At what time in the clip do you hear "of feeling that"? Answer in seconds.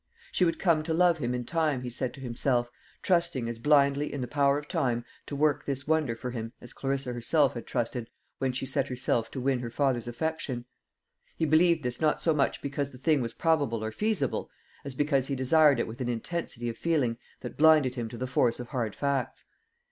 16.67-17.55